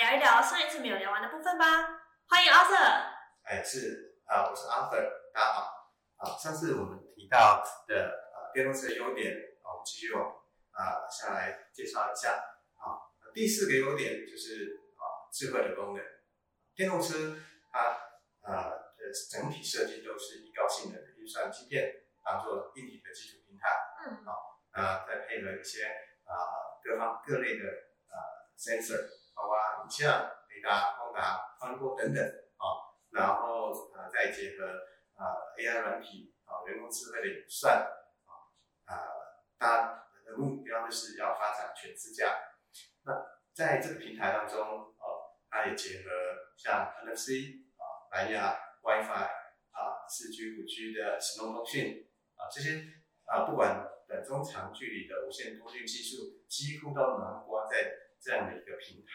[0.00, 1.64] 聊一聊上一次没有聊完的部分吧。
[2.26, 3.12] 欢迎 Arthur。
[3.42, 5.92] 哎，是啊，我是 Arthur，大家好。
[6.16, 7.94] 啊，上次我们提到的
[8.32, 10.24] 呃电动车的优点，啊，我们继续往
[10.72, 12.32] 啊下来介绍一下。
[12.80, 12.96] 啊，
[13.34, 16.02] 第四个优点就是啊智慧的功能。
[16.74, 17.36] 电动车
[17.70, 17.78] 它
[18.40, 21.92] 啊的整体设计都是以高性能的运算芯片
[22.24, 23.68] 当做硬体的基础平台。
[24.06, 24.24] 嗯。
[24.24, 25.84] 好，那再配合一些
[26.24, 26.32] 啊
[26.82, 27.89] 各方各类的呃
[28.60, 34.66] sensor，包括影像、雷达、光达、光波等等啊，然后呃再结合
[35.16, 37.80] 啊 AI 软体啊人工智慧的演算
[38.28, 38.32] 啊
[38.84, 38.92] 啊，
[39.58, 42.36] 它的目标就是要发展全自驾。
[43.04, 43.14] 那
[43.54, 46.10] 在这个平台当中，哦，它也结合
[46.56, 49.24] 像 NFC 啊、蓝牙、WiFi
[49.72, 52.84] 啊、四 G、五 G 的行动通讯啊这些
[53.24, 59.12] 啊，不管短、中、长距离的无线通讯技术，几乎都囊括在这样的一个平台。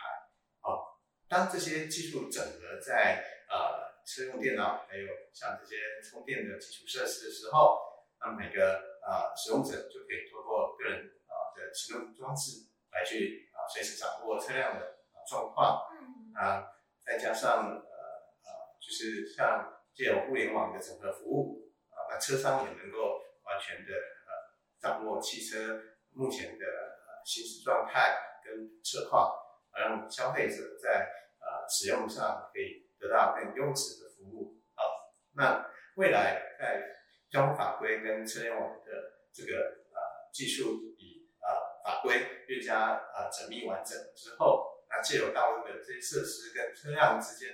[0.61, 7.79] 好，当这些技术整合在呃车用电脑，还有像这些充电的基础设施的时候，
[8.19, 15.87] 那每个呃使用者就可以通过个人啊的行动装置来去啊随时掌握车辆的啊状况。
[15.93, 16.33] 嗯。
[16.35, 16.67] 啊，
[17.05, 18.49] 再加上呃呃，
[18.81, 25.81] 就是像借有互联网的整合服务啊，那车商也能够完全的呃掌握汽车
[26.11, 29.41] 目前的呃行驶状态跟策划。
[29.77, 34.63] 让消费者在呃使用上可以得到更优质的服务。
[34.73, 36.81] 好，那未来在
[37.29, 39.51] 交通法规跟车联网的这个
[39.91, 47.49] 呃技术与呃法规越加呃缜密完整之后，那借由道路的这些设施跟车辆之间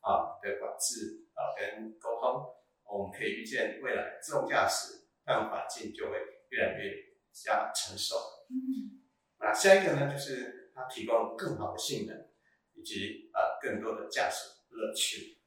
[0.00, 6.16] 啊的管制啊跟沟通，我们可以预见未来自动驾驶这样环境就会
[6.48, 6.90] 越来越
[7.34, 8.16] 加成熟。
[8.48, 9.04] 嗯。
[9.38, 10.54] 那下一个呢就是。
[10.78, 12.28] 它提供更好的性能，
[12.74, 15.40] 以及呃更多的驾驶乐趣。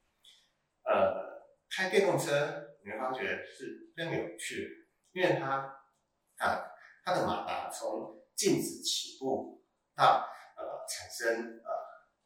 [0.81, 5.85] 呃，开电动车你会发觉是非常有趣，因为它
[6.37, 6.65] 啊
[7.05, 9.63] 它的马达从静止起步
[9.95, 11.69] 到呃产生呃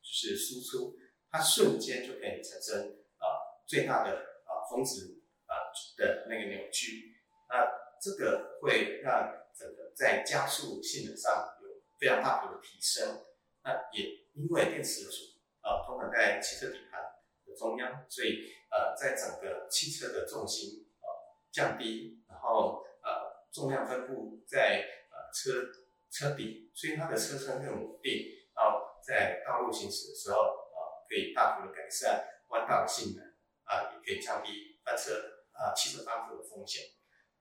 [0.02, 0.96] 就是输出，
[1.30, 2.80] 它瞬间就可以产生
[3.20, 3.28] 呃
[3.68, 7.18] 最大的啊峰值啊的那个扭矩。
[7.50, 7.66] 那
[8.04, 11.64] 这个会让整个在加速性能上有。
[12.00, 13.24] 非常大幅的提升，
[13.64, 17.00] 那也因为电池组呃通常在汽车底盘
[17.46, 21.08] 的中央，所以呃在整个汽车的重心呃
[21.50, 25.72] 降低，然后呃重量分布在呃车
[26.12, 33.24] 车底，所以它的车身更稳定，然后在道路行驶的时候呃可以大幅的改善弯道的性能
[33.64, 35.14] 啊，也可以降低翻车
[35.54, 36.84] 啊汽车翻覆的风险。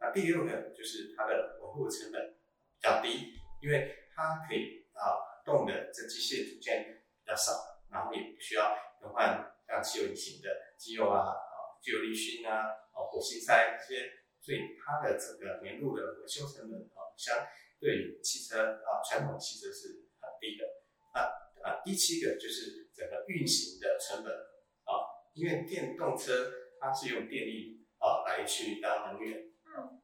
[0.03, 5.15] 那第六个就是它的维护成本比较低，因为它可以啊
[5.47, 7.53] 动的这机械组件比较少，
[7.89, 14.11] 然后也不需要更换像汽油引擎的机油啊、啊机油滤芯啊、啊火星塞这些，
[14.41, 17.47] 所以它的整个年度的维修成本啊，相
[17.79, 20.67] 对于汽车啊传统汽车是很低的。
[21.15, 21.21] 那
[21.63, 24.35] 啊第七个就是整个运行的成本
[24.83, 29.52] 啊，因为电动车它是用电力啊来去当能源，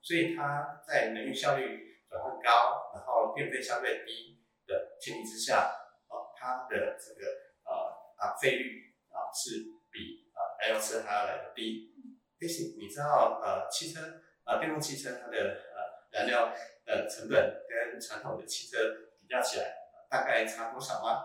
[0.03, 1.87] 所以它在能源效率。
[2.11, 5.71] 转换高，然后电费相对低的前提之下，
[6.09, 7.21] 哦，它的这个
[7.67, 11.93] 呃啊费率啊是比啊燃油车还要来的低。
[12.41, 14.01] 但是你知道呃汽车
[14.45, 16.51] 啊电动汽车它的呃燃料
[16.87, 18.79] 的成本跟传统的汽车
[19.21, 19.67] 比较起来，
[20.09, 21.23] 大概差多少吗？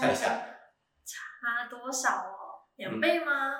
[0.00, 0.26] 猜一下。
[1.06, 2.66] 差多少哦？
[2.74, 3.54] 两倍吗？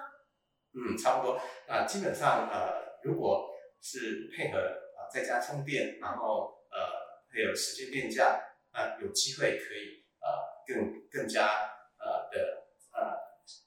[0.75, 1.41] 嗯，差不多。
[1.69, 3.52] 啊，基本上呃如果
[3.83, 4.59] 是配合
[4.97, 5.11] 啊。
[5.13, 6.79] 在家充电，然后呃
[7.29, 8.41] 还有时间电价，
[8.73, 11.47] 那有机会可以呃更更加
[11.99, 13.01] 呃的呃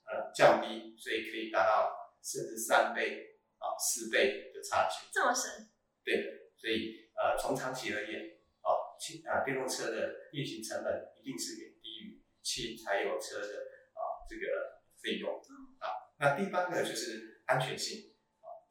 [0.06, 5.06] 呃降低，所以可以达到甚至三倍啊四倍的差距。
[5.12, 5.68] 这么神？
[6.02, 13.54] 对的，所以呃从长期而言，哦汽啊电动车的运行成本一定是远低于汽柴油车的
[13.92, 15.40] 啊这个费用
[15.78, 16.10] 啊。
[16.18, 18.15] 那第八个就是安全性啊，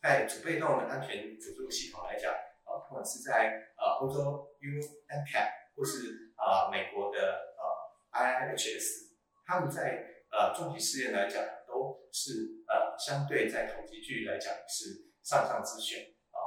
[0.06, 2.32] 在主被动的安全辅助系统来讲。
[2.32, 5.34] 啊不管是在呃欧洲 U N C A P
[5.76, 7.20] 或是啊美国的
[7.58, 7.64] 呃
[8.12, 9.16] I I H S，
[9.48, 16.38] 他们在呃重疾试验来讲，都是呃相对在统计距来讲是上上之选啊。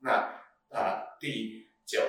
[0.00, 2.00] 那啊第九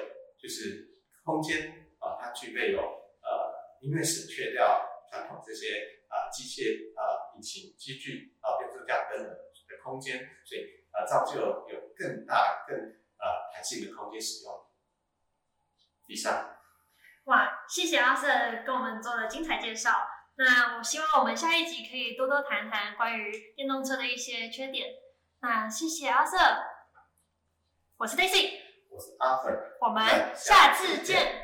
[0.42, 0.88] 就是
[1.26, 1.68] 空间
[2.00, 14.66] 啊，它具备有呃因为省却掉传统这些啊机械啊引擎机具啊变速架等等的空间，所以呃造就有更大更呃，弹性的空间使用。
[16.08, 16.58] 以上。
[17.26, 18.28] 哇，谢谢阿瑟
[18.66, 19.92] 跟我们做的精彩介绍。
[20.36, 24.90] 那我希望我们下一集可以多多谈谈关于电动车的一些缺点。
[25.40, 26.38] 那谢谢阿瑟，
[27.98, 28.60] 我是 Daisy，
[28.90, 31.43] 我是 Arthur，我们下次见。